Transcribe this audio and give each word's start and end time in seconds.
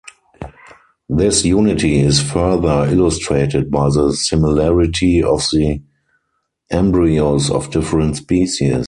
This 1.09 1.45
unity 1.45 1.99
is 1.99 2.19
further 2.23 2.87
illustrated 2.91 3.69
by 3.69 3.89
the 3.89 4.13
similarity 4.13 5.21
of 5.21 5.43
the 5.53 5.79
embryos 6.71 7.51
of 7.51 7.69
different 7.69 8.15
species. 8.17 8.79